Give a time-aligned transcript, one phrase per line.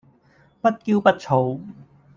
[0.61, 1.59] 不驕不躁